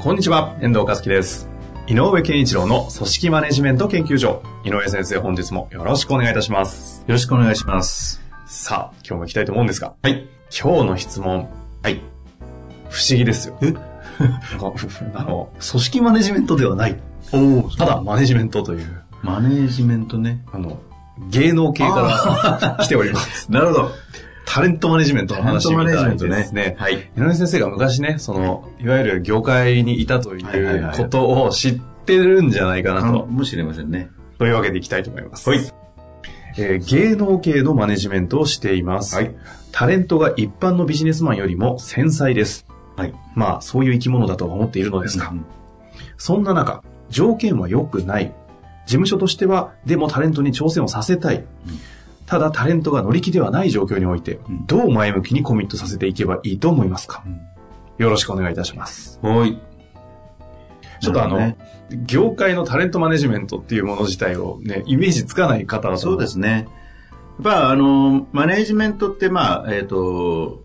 [0.00, 1.48] こんにちは、遠藤和樹です。
[1.88, 4.42] 井上健一郎の組織マネジメント研究所。
[4.64, 7.00] 井上先生、本日もよろしくお願いいたします。
[7.00, 8.22] よろしくお願いします。
[8.46, 10.28] さあ、今日も行きたいと思うんですが、はい。
[10.56, 11.48] 今日の質問、
[11.82, 12.00] はい。
[12.90, 13.58] 不思議ですよ。
[13.60, 13.74] え？
[15.14, 16.96] あの、組織マネジメントではない。
[17.32, 20.44] おおただマネジメントという、マネジメントね。
[20.52, 20.78] あの、
[21.28, 23.50] 芸能系から来ております。
[23.52, 23.90] なるほど。
[24.48, 26.76] タレントマネジメントの話みたいですタレントマネジメントねね。
[26.78, 27.10] はい。
[27.16, 33.20] 井上先生が昔ね、その、いわゆる業界にいたというはいことを知ってるんじゃないかなと。
[33.20, 34.10] かもしれませんね。
[34.38, 35.48] というわけでいきたいと思います。
[35.48, 35.60] はい。
[36.56, 39.14] えー芸能系のマネジメントをしています。
[39.14, 39.34] はい。
[39.70, 42.66] タレントが一般のビジネスマンよりも繊細です。
[42.96, 43.14] はい。
[43.34, 45.44] まあ、そういう生き物だとは思っているのですが、うん
[46.16, 48.34] そんな中、条件は良くない。
[48.86, 51.44] 事務所としては、でもタレントに挑戦をさせたい。
[52.28, 57.48] ただタレントが乗り気ではない状況においてうん、どう前向きにコミットさせていけばいいと思いますか、うん
[57.98, 59.18] よろしくお願いいたします。
[59.22, 59.60] はい。
[61.00, 61.56] ちょっとあの、なる
[62.06, 66.68] 業界のタレントマネジメントっていうもの自体をね、イメージつかない方だと思そうですね。
[67.38, 70.64] やっぱあの、マネジメントって、まあ、えっ、と、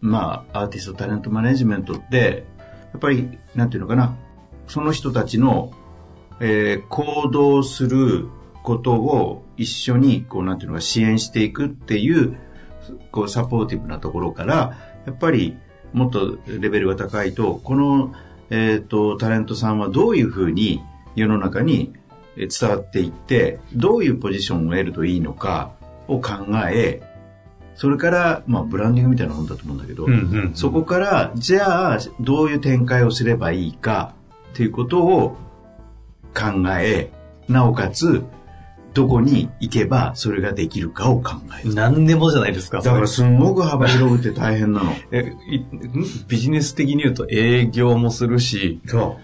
[0.00, 2.44] まあ、アーティストタレントマネジメントって、
[2.92, 4.16] やっぱり、なんていうのかな、
[4.66, 5.72] その人たちの、
[6.40, 8.28] えー行動する
[8.66, 12.36] ことを一緒に、こう、なんていうのか、支援していくっていう、
[13.12, 15.56] こう、サポーティブなところから、やっぱり、
[15.92, 18.12] もっとレベルが高いと、この、
[18.50, 20.82] えっ、と、タレントさんはどういうふうに
[21.14, 21.94] 世の中に
[22.36, 25.72] えー伝わっていって、どういうポジションを得るといいのか
[26.06, 26.32] を考
[26.70, 27.02] え、
[27.74, 30.14] それから、まあ、ブランディングみたいなもんだと思うんだけど、うんう
[30.50, 30.52] ん。
[30.54, 34.14] そこから、じゃあ、どういう展開をすればいいか、
[34.52, 35.36] っていうことを
[36.34, 37.10] 考え、
[37.48, 38.24] なおかつ、
[38.96, 41.74] どこに行けばそれができるかを考える。
[41.74, 42.80] 何でもじゃないですか。
[42.80, 44.92] だからすんごく幅広くて大変なの。
[45.12, 45.34] え、
[46.26, 49.18] ビジネス的に言うと営業もするし、そ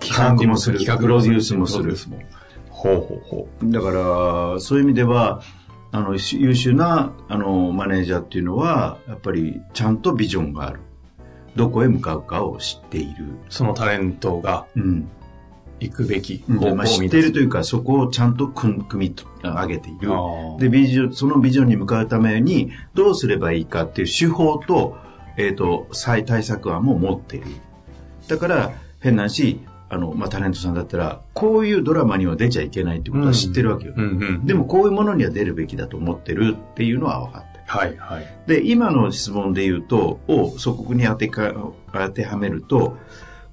[0.00, 0.02] う。
[0.02, 0.78] 企画もする。
[0.78, 1.94] 企画プロデュースもする
[2.70, 3.90] ほうほうほだか
[4.54, 5.42] ら、そういう意味では、
[5.92, 10.80] あの、し優秀な、あの、マネージャーっていうのは、やっぱり、ちゃんとビジョンがある。
[11.56, 13.24] どこへ向かうかを知っている。
[13.26, 13.28] う。
[13.50, 15.08] そのタレントがうん。
[15.88, 20.10] 行くべきでまあ、知っているというか、そこをちゃんと組組み上げている。
[20.12, 24.96] あで、ビジョン、そのビジョンに向かうために、どうすればいいかっていう手法と、
[25.36, 27.46] えっ、と、再対策案も持っている。
[28.28, 33.94] だから、変なし、あの、まあ、タレントさんだったら、こういうドラマには出ちゃいけないってことは知ってるわけよ。
[34.44, 37.64] でも、こういうものには出るべきだと思ってるっていうのは分かってる。
[37.66, 38.26] はいはい。
[38.46, 41.52] で、今の質問で言うと、をそこに当てか、
[41.92, 42.96] 当てはめると、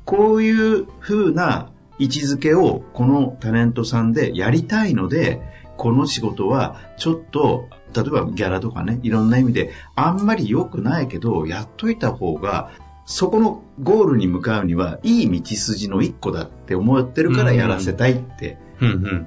[0.05, 1.69] こういう風な
[2.01, 5.39] 位置づけをこのタレントさんでやりたいので、
[5.77, 12.71] この仕事はちょっと、例えばギャラとかね、いろんな意味であんまり良くないけど、やっといた方が、
[13.05, 18.57] そこのゴールに向かうにはいい道筋の一個だって思ってるからやらせたいって。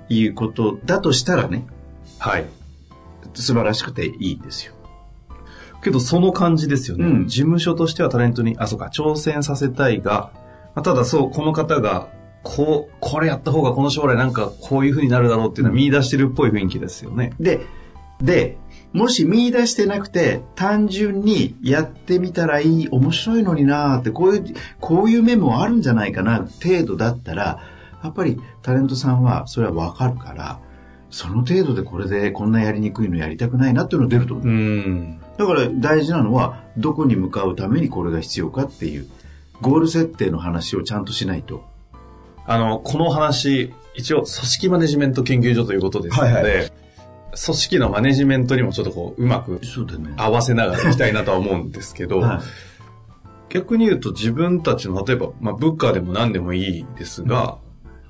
[0.08, 1.64] いうことだとしたらね、
[2.18, 2.46] はい。
[3.34, 4.74] 素晴らしくていいんですよ。
[5.80, 7.04] けどその感じですよね。
[7.04, 10.32] うん事務所としてはタレントに、あ、そうか、挑戦させたいが、
[10.74, 12.08] まあただそう、この方が、
[12.44, 17.32] こう、これやった方がこの将来なんかこういう風になるだろうっていうのは見出してるっぽい雰囲気ですよね。
[17.40, 17.62] で、
[18.22, 18.58] で、
[18.92, 24.44] もし見出してなくて、単純にやってみたらいい、面白いのになーって、こういう、
[24.78, 27.60] こういう面もあるんじゃないかな、程度だったら、
[28.04, 30.60] やっぱりタレントさんはそれはわかるから、
[31.10, 34.46] その程度でこれでこんなやりにくいのやりたくないなっていうのが出ると思う。
[34.46, 35.18] うん。
[35.38, 39.08] だから大事なのは、どこに向かうためにこれが必要かっていう、
[39.60, 41.64] ゴール設定の話をちゃんとしないと。
[42.46, 46.70] あの、この話、一応、組織マネジメント研究所ということですので、はいは
[47.44, 49.60] 組織のマネジメントにもちょっとこう、うまく。
[50.16, 52.38] 合わせながらいきたいなとは思うんですけど、はい
[53.50, 57.58] 逆に言うと自分たちの、例えば、まあ、部下でも何でもいいですが、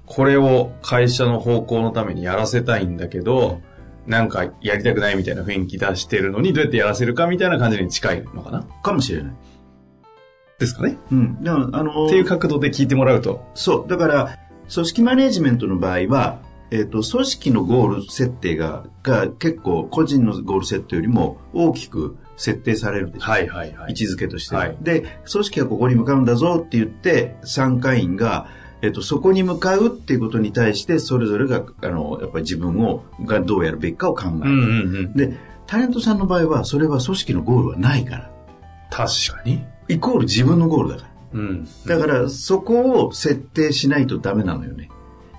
[0.07, 3.61] これを会社の方向のためにやらせたいんだけど、
[4.07, 8.63] なんかやりたくないみたいな雰囲気出してるのにどうやってやらせるかみたいな感じに近いのかな？
[8.83, 9.33] かもしれない。
[10.59, 11.43] ですかねうん。
[11.43, 13.45] でも、あのーっていう角度で聞いてもらうと。
[13.55, 13.89] そう。
[13.89, 14.39] だから、
[14.73, 16.41] 組織マネジメントの場合は、
[16.71, 23.31] えっ、と、組織のゴール設定が、が結構個人のゴール設定よりも大きく設定されるでしょ。
[23.31, 23.91] はいはいはい。
[23.91, 28.49] 位置づけとしては、はいで、組織はここに向かうんだぞって言って、参加員が、
[28.83, 34.31] えっと、そこに向かうっていうことに対して、それぞれが、あの、やっぱり自分を、がどうやるべきかを考える。
[34.33, 35.15] うんうんうん。
[35.15, 35.37] で、
[35.67, 38.31] タレントさんの場合は、それは組織のゴールはないから。
[38.91, 39.65] 確かに。
[39.89, 41.09] イコール自分のゴールだから。
[41.35, 41.69] うん。
[41.87, 44.89] だから、そこを設定しないとダメなのよね。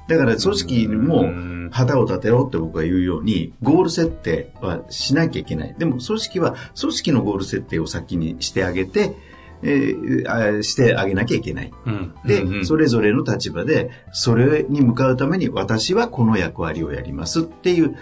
[0.07, 5.75] だから、組織にもうん旗を立てろって僕が言うように、ゴール設定はしなきゃいけない。
[5.77, 9.15] でも、組織は、組織のゴール設定を先にしてあげて、
[9.63, 11.71] えーあしてあげなきゃいけない。
[11.86, 12.13] うん。
[12.25, 17.95] で、うんうんそれぞれの立場で、それに向かうために私はこの役割をやりますっていう、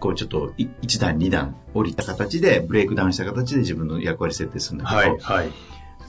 [0.00, 5.52] こうちょっとい一段二段降りた形で、ブレイクダウンした形で自分の役割設定するんだけど、はいはい。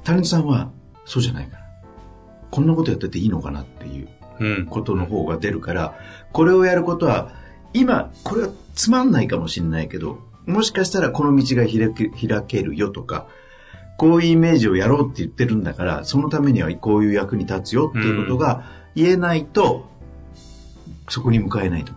[0.03, 0.71] タレントさんは
[1.05, 1.63] そうじゃないから。
[2.51, 4.09] こんなことやってていいのかなっていう
[4.39, 4.65] うん。
[4.65, 5.95] ことの方が出るから、
[6.31, 7.33] これをやることは、
[7.73, 13.27] 今、これはつまんないかもしれないけど、もしかしたらこの道が開け開けるよとか、
[13.97, 18.63] こういうイメージをやろうって言ってるんだから、そのためにはこういう役に立つよっていうことが
[18.95, 19.89] 言えないと、
[21.09, 21.91] そこに向かえないと。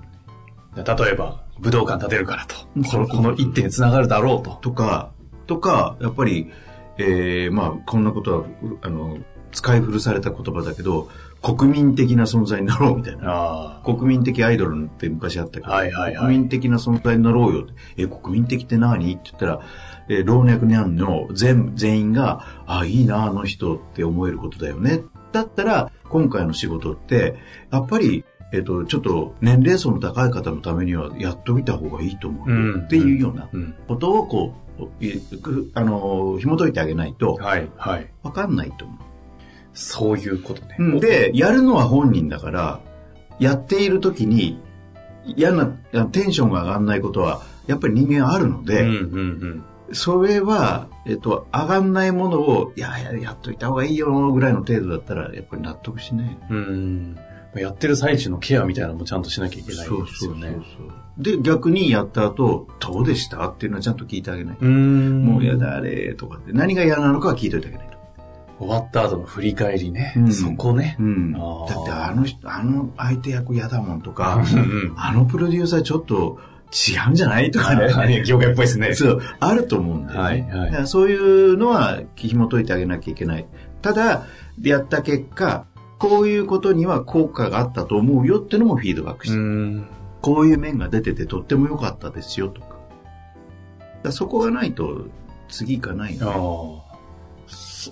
[0.75, 2.55] 例えば、武道館建てるからと。
[2.77, 4.59] うんこの、この一点につながるだろうと。
[4.61, 5.13] とか、
[5.47, 6.51] とか、やっぱり、
[6.99, 8.47] えー、まあ、こんなことは、
[8.83, 9.19] あの、
[9.53, 11.09] 使い古された言葉だけど、
[11.43, 13.25] 国民的な存在になろうみたいな。
[13.27, 17.73] あ国民的アイドルって昔あったけど、はいはいはい国民的な存在になろうよって。
[17.97, 19.13] え、国民的って何？
[19.13, 19.61] って言ったら、
[20.09, 25.03] えー老若男女全、全員が、あ、いいな、あの人って思えることだよね。
[25.33, 27.37] だったら、今回の仕事って、
[27.71, 33.75] やっぱり、えっ、と、ちょっと年齢層の高い方のためにはやっといた方がいいと思うよっていうようなうん。
[33.89, 38.11] ことをこう、いくあの、紐解いてあげないと、はいはい。
[38.23, 38.99] わかんないと思う。
[39.75, 40.77] そういうことね。
[40.79, 42.81] うんで、やるのは本人だから、
[43.39, 44.61] やっている時に
[45.25, 45.67] 嫌な、
[46.13, 49.65] テンションが上がらないことは、やっぱり人間あるのうんで、うん
[49.95, 56.39] それは、えっと、上がんないものを、いや、ややっといた方がいいよ、ぐらいの程度だったら、やっぱり納得しない。
[56.51, 57.19] うん。
[57.55, 57.63] うん。
[57.63, 60.07] やってる最中のケアみたいなのもちゃんとしなきゃいけないですよね。
[60.17, 60.93] そうそうそう。
[61.19, 63.49] で、逆にやった後、どうでした？
[63.49, 64.57] っていうのはちゃんと聞いてあげない。
[64.61, 64.65] う。
[64.65, 66.53] もうやだ、あれ、とかって。
[66.53, 67.93] 何が嫌なのかは聞いといてあげないと。
[68.59, 70.15] 終わった後の振り返りね。
[70.17, 70.97] うんそこね。
[70.99, 71.33] うん。
[71.33, 76.39] だってあの人、あの相手役嫌だもんとか、うんあのプロデューサーちょっと
[76.73, 77.51] 違うんじゃない？
[77.51, 78.23] とかね。
[78.25, 78.95] 業界っぽいですね。
[78.95, 80.51] そう、あると思うんだよね。
[80.51, 83.47] はいはいそういうのは紐解いてあげなきゃいけない。
[83.83, 84.25] ただ、
[84.63, 85.67] やった結果、
[86.03, 89.87] こういうことには効果があったと思うよっていうのもフィードバックして、うん。
[90.21, 92.67] こういう面が出ててとっても良かったですよとか。
[92.67, 92.79] だか
[94.03, 95.07] らそこがないと
[95.49, 96.83] 次行かないあよね。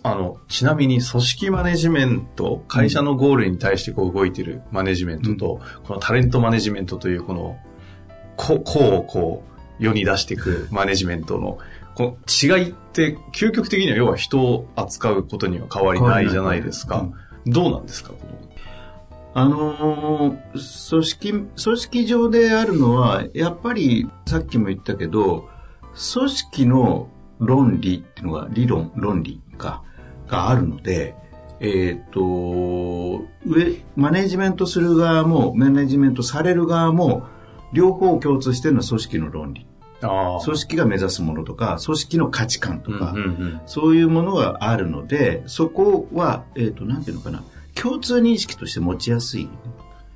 [0.03, 0.11] あ。
[0.11, 7.59] あの、ちなみに組織マネジメント、会社のゴールに対してこう動いてるマネジメントと、このタレントマネジメントというこの、
[8.37, 9.45] ここうをこ
[9.79, 11.59] う、世に出していくマネジメントの、
[11.95, 17.09] この違いって、究極的には要は人を扱うことには変わりないじゃないですか。
[17.47, 18.11] どうなんですか？
[18.13, 18.51] この
[19.33, 25.49] あのー組織、組織上であるのは、やっぱりさっきも言ったけど、
[26.15, 27.09] 組織の
[27.39, 29.83] 論理っていうのが、理論、論理か、
[30.27, 31.15] があるので、
[31.61, 37.23] えっ、と、上、マネジメントする側も、マネジメントされる側も、
[37.73, 39.67] 両方共通してるのは組織の論理。
[40.01, 47.43] 組織が目指すものとか、組織の価値観とか、うんうんうんそういうものがあるので、そこは、えっ、と、なんていうのかな、
[47.75, 49.49] 共通認識として持ちやすい。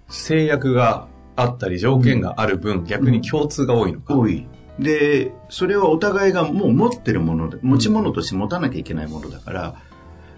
[0.09, 4.17] 制約があったり条件がある分、逆に共通が多いのか。
[4.17, 4.47] 多い。
[4.79, 9.75] で、それはお互いがもう持ってるもので、持ち物として持たなきゃいけないものだから、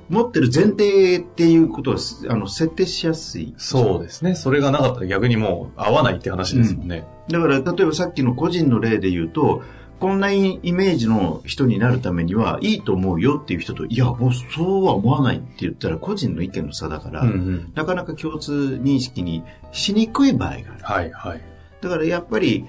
[0.08, 3.54] 持ってる前提っていうことをすあの設定しやすい。
[3.58, 4.34] そうですね。
[4.34, 7.04] それがなかったら逆にもう合わないって話ですもんね。
[7.28, 9.62] だから、例えばさっきの個人の例で言うと、
[9.99, 18.52] こんなイメージの人になるためにはいいと思うよっていう人と、いや、もうそうは思わないって言ったら個人の意見の差だから、うんうんなかなか共通
[18.83, 19.42] 認識に
[19.73, 20.64] しにくい場合がある。
[20.83, 21.40] はいはい。
[21.80, 22.66] だからやっぱり、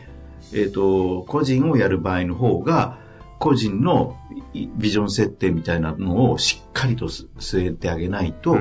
[0.54, 2.98] えっ、と、個人をやる場合の方が、
[3.40, 4.18] 個人の
[4.54, 8.58] いビジョン設定みたいなのをしっかりとす据えてあげないと。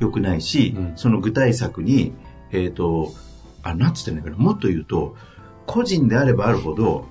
[0.00, 2.14] 良くないし、うんその具体策に、
[2.50, 3.12] えっ、と、
[3.62, 5.16] あ、なんつってんのかな、もっと言うと、
[5.66, 7.06] 個人であればあるほど、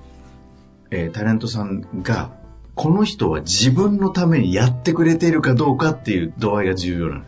[0.90, 2.30] えータレントさんが、
[2.74, 7.22] この人は自分のためにやってくれているかどうかっていう度合いが重要なの。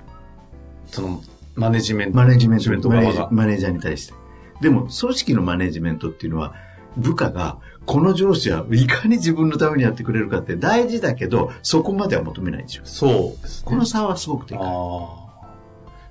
[0.86, 1.22] その、
[1.56, 2.16] マネジメント。
[2.16, 3.28] マネジメントト側が。
[3.32, 4.14] マネージャーに対して。
[4.60, 6.54] でも、組織のマネジメントっていうのは、
[6.96, 12.82] 部下が、この上司はいかに自分のためにやってくれるかって大事だけど、そこまでは求めないでしょ。
[12.84, 13.70] そうですね。
[13.70, 14.66] この差はすごくでかい。
[14.66, 15.29] ああ。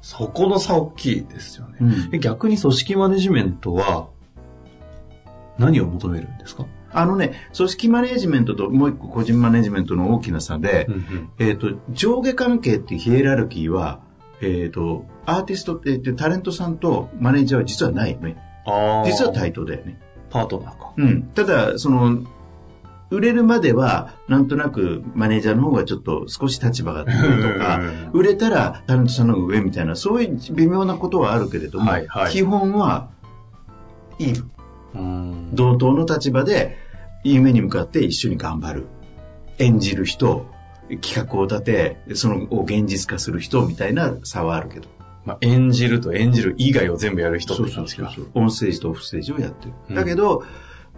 [0.01, 1.77] そこの差大きいですよね。
[1.81, 4.07] うんで逆に組織マネジメントは
[5.57, 10.87] 何を求めるんですか、あのね、組織マネジメントともう一個個人マネジメントの大きな差で、
[11.37, 13.99] えっ、と、上下関係っていうヒエラルキーは、
[14.41, 18.37] えっ、と、アーティストって、えータレントさんとマネージャーは実はないよね。
[19.05, 19.99] 実は対等だよね。
[20.29, 20.93] パートナーか。
[20.97, 21.23] うん。
[21.35, 22.23] ただ、その、
[23.11, 27.81] 売れるまでは、なんとなくマネージャーの方がちょっと少し立場が高いとか、
[28.13, 33.09] 売れたらタレントさんの方が上みたいな、そういう微妙なことはあるけれども、はいはい基本は、
[34.19, 34.33] いい。
[34.95, 36.77] うん同等の立場で、
[37.23, 38.85] 夢に向かって一緒に頑張る。
[39.57, 40.45] 演じる人、
[41.01, 44.87] 企画を立て、そのを現実化する人みたいな差はあるけど。
[45.25, 47.69] まあ、演じると演じる以外を全部やる人ってそう。
[47.69, 48.27] そうそうそう。
[48.33, 49.73] オンステージとオフステージをやってる。
[49.89, 50.43] うんだけど、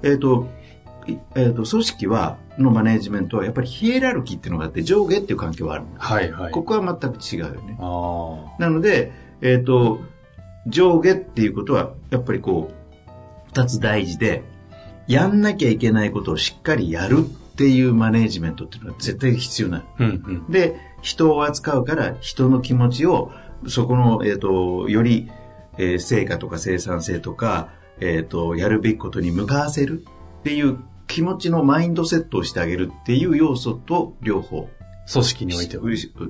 [0.03, 0.47] えっ、と、
[0.80, 0.80] い
[1.35, 5.89] えっ、と、組織は、のマネージメントは、やっぱりヒエラルキーっていうのがあって、上下っていう関係はあるの。
[5.97, 6.51] はいはい。
[6.51, 7.77] ここは全く違うよね。
[7.79, 9.99] あなので、えっ、と、
[10.67, 13.09] 上下っていうことは、やっぱりこう、
[13.47, 14.43] 二つ大事で、
[15.07, 19.83] やんなきゃいけないことをしっかりやるっていうマネージメントっていうのは絶対必要な。
[19.99, 20.51] うんうん。
[20.51, 23.31] で、人を扱うから、人の気持ちを、
[23.67, 25.29] そこの、えっ、と、より、
[25.77, 30.05] えー成果とか生産性とか、えっ、と、やるべきことに向かわせる
[30.39, 30.79] っていう
[31.11, 34.69] 気持ちのマインドセットをしてあげるっていう要素と両方。
[35.11, 35.83] 組織においては。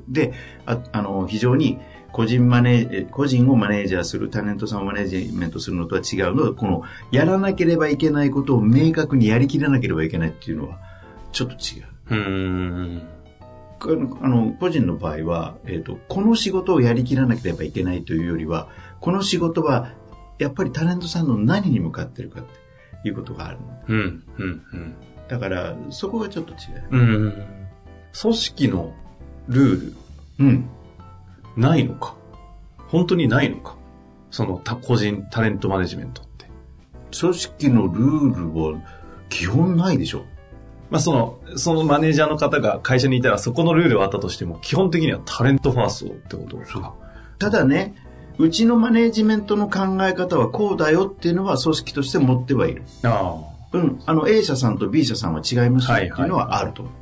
[0.10, 0.34] で、
[0.66, 1.78] ああの、非常に
[2.12, 10.80] 個人マネ個人をマネージャーする、タレントさんをマネージメントするのとは違うのは、この、やらなければいけないことを明確にやりきらなければいけないっていうのは、
[11.32, 11.86] ちょっと違う。
[12.10, 12.18] うー
[12.98, 13.02] ん。
[14.22, 18.68] あの個人の場合は、えっ、と、この仕事をやりきらなければいけないというよりは、
[19.00, 19.90] この仕事は、
[20.40, 22.61] やっぱりタレントさんの何に向かってるかって
[23.04, 23.84] いうことがあるの。
[23.88, 24.96] うん、うん、うん。
[25.28, 26.88] だから、そこがちょっと違う。
[26.92, 27.44] うん。
[28.22, 28.94] 組織の
[29.48, 29.96] ルール、
[30.40, 30.70] うん。
[31.56, 32.16] ないのか？
[32.88, 33.76] 本当にないのか？
[34.30, 36.46] その他個人タレントマネジメントって。
[37.18, 38.80] 組織のルールは、
[39.30, 40.24] 基本ないでしょ。
[40.90, 46.94] まあその、そのマネージャーの方が会社にいたらそこのルールはあったとしても、基本的にはタレントファーストってことですか？
[47.40, 47.96] ただね、
[48.38, 52.84] うちのマネージメントの考え方はこうだよっていうのは組織として持ってはいる。
[53.04, 53.36] あ
[53.74, 54.02] うん。
[54.06, 56.94] あの A 社さんと B 社さんは違いますよってはいはいいうのはあると思う。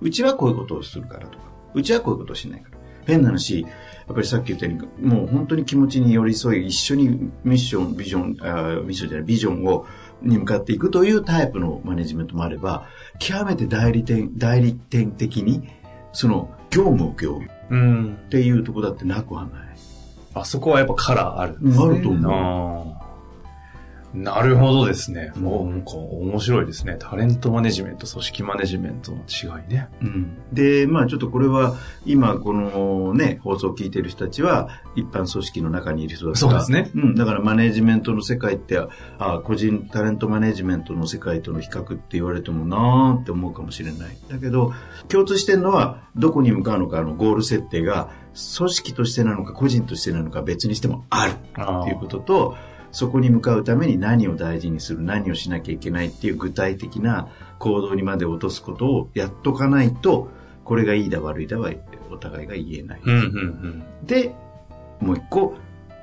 [0.00, 1.44] うちはこういうことをするからとか、
[1.74, 2.78] うちはこういうことをしないから。
[3.06, 3.68] 変な話、や
[4.12, 9.86] っぱりさっき言ったように、もう本当に気持ちに寄り添い、一緒にミッション、ビジョン、あーミッションじゃない、ビジョンを、
[10.22, 12.86] に向かっていくというタイプのマネジメントもあれば、
[13.18, 15.68] 極めて代理店、代理店的に、
[16.12, 18.28] その、業務を業務っ。
[18.28, 19.67] ていうところだってなくはない。
[20.34, 21.84] あそこはやっぱカラーあるんですね。
[21.84, 23.07] あると思う
[24.22, 25.32] なるほどですね。
[25.36, 26.96] うんもう、なんか面白いですね。
[26.98, 29.88] タレントマネジメント、組織マネジメントの違いね。
[30.02, 36.36] うんで、まあちょっとこれは、今このね、放送を聞いてる人たちは、一般組織の中にいる人だから。
[36.40, 38.78] そうですねうん、だからマネジメントの世界って、
[39.18, 44.16] あ個人タレントマネジメントの世界との比較って言われてもなーって思うかもしれない。
[44.28, 44.72] だけど、
[45.08, 48.10] 共通してるのは、どこに向かうのかのゴール設定が、
[48.56, 51.34] 組織としてなのか個人としてなのか別にしてもあるっ
[51.84, 52.56] ていうことと、
[52.92, 57.28] そこに向かうために何を大事にする、何をしなきゃいけないっていう具体的な
[57.58, 60.28] 行動にまで落とすことをやっとかないと、
[60.64, 61.72] これがいいだ悪いだは
[62.10, 63.00] お互いが言えない。
[63.04, 64.06] うん、うん、うん。
[64.06, 64.34] で、
[65.00, 65.54] もう一個、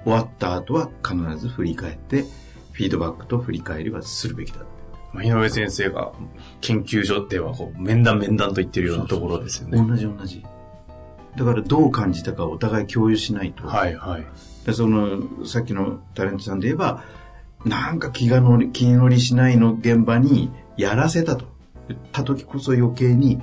[0.04, 2.24] 終わった後は必ず振り返って、
[2.72, 4.60] フィードバックと振り返りはするべきだ。
[5.14, 6.12] まあ井上先生が
[6.62, 9.78] 研究所ではこう面談面談と言ってるようなところですよね。
[9.78, 10.44] 同じ同じ。
[11.38, 13.66] だからどう感じたかお互い共有しないと。
[13.66, 14.26] はいはい。
[14.66, 17.04] でその、さっきのタレントさんで言えば、
[17.64, 21.46] なんか気が乗り、気乗りしないの現場にやらせたと。
[21.88, 23.40] 言った時こそ余計に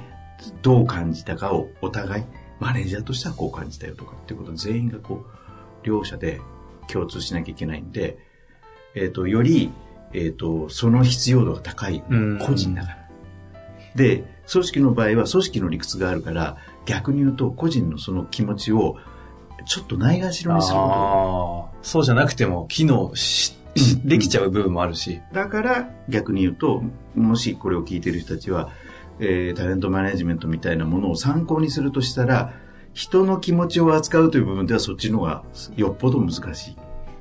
[0.62, 2.24] どう感じたかをお互い、
[2.58, 6.40] マネージャーとしてはこう感じたよとかっていうことを全員がこう、両者で
[6.88, 8.18] 共通しなきゃいけないんで、
[8.94, 9.70] えっ、と、より、
[10.12, 12.02] えっ、と、その必要度が高い。
[12.08, 13.08] うん個人だから。
[13.94, 18.96] で、組織の場合は組織の理屈があるから、逆に言うと個人のその気持ちを
[19.64, 21.86] ちょっとないがしろにすること。
[21.86, 25.20] そうじゃなくても機能し、しできちゃう部分もあるし。
[25.32, 26.82] だから逆に言うと、
[27.14, 28.70] もしこれを聞いてる人たちは、
[29.18, 32.52] えータレントマネジメントみたいなものを参考にするとしたら、
[32.92, 35.44] 人の気持ちを扱うという部分ではそっちの方が
[35.76, 36.76] よっぽど難しい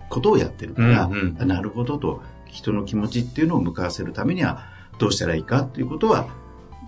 [0.09, 1.37] ことをやってるから、うんうん。
[1.39, 4.65] あなるほどと、人の気持ちっていうのを向かわせるためには
[4.99, 6.27] どうしたらいいかっていうことは、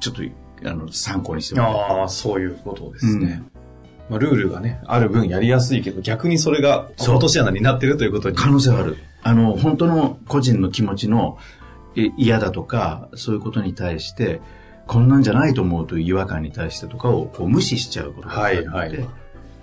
[0.01, 0.22] ちょっと
[0.65, 3.43] あの参考にしてもらああ、そういうことですね。
[4.13, 8.36] まあ、ルールがね、ある分やりやすいけど、逆にそれが落とし穴になってるということに。
[8.36, 8.98] 可能性はある。
[9.24, 11.38] あの、本当の個人の気持ちの
[11.96, 14.41] え嫌だとか、そういうことに対して、
[14.88, 19.08] こんなんじゃないと思うという違和感に対してとかをこう無視しちゃうことがあるので、はいはい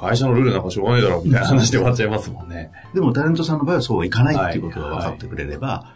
[0.01, 2.73] 会社のルールなんかしょうがないだろうみたいな話で終わっちゃいますもんね。
[2.95, 5.93] でもタレントさんの場合はそうはいかないっていうことが分かってくれれば、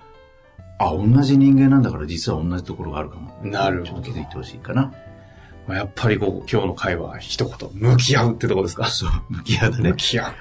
[0.79, 3.35] あ、同じ人間なんだから実は同じところがあるかも。
[3.43, 4.93] なるほどちょっと気づいてほしいかな。
[5.66, 8.87] まあ、やっぱりこう、今日の会話は一言、向き合うってとこですか？
[8.87, 9.97] そう、向き合うだね向。
[9.97, 10.35] き合う。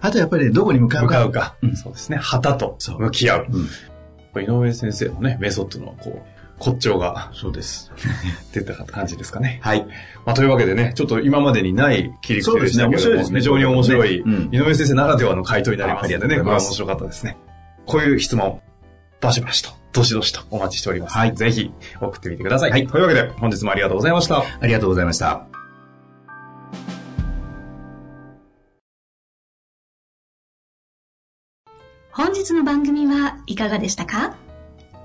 [0.00, 1.06] あとやっぱりね、どこに向かうか。
[1.06, 1.56] 向かうか。
[1.62, 2.16] うんそうですね。
[2.16, 3.46] 旗と向き合う。
[3.50, 4.42] うん。
[4.42, 7.92] 井上先生のね、メソッドのこう、骨頂がそうです。
[8.52, 9.60] 出た感じですかね。
[9.62, 9.84] はい。
[10.24, 17.36] まあ、というわけでね、ちょっと今までにない切り口でしたけども、そうですね非常に面白い、うん井上先生ならではの回答になりますのでね、これは面白かったですね。
[17.84, 18.60] こういう質問、
[19.20, 21.16] バシバシと、どしどしとお待ちしております。
[21.16, 21.70] はいぜひ
[22.00, 22.70] 送ってみてください。
[22.70, 22.86] はい。
[22.86, 24.38] というわけで、本日もありがとうございました。
[24.38, 25.46] ありがとうございました。
[32.10, 34.36] 本日の番組はいかがでしたか？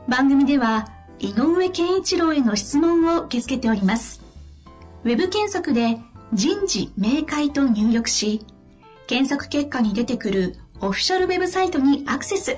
[0.07, 0.89] 番組では
[1.19, 4.21] 井上健一郎への質問を受け付けております。
[5.03, 5.99] ウェブ検索で
[6.33, 8.45] 人事明快と入力し、
[9.07, 12.57] 検索結果に出てくるオフィシャルウェブサイトにアクセス。